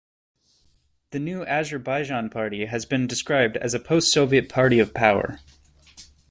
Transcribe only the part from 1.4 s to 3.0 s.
Azerbaijan Party has